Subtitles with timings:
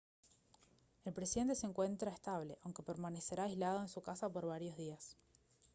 [1.05, 5.15] el presidente se encuentra estable aunque permanecerá aislado en su casa por varios días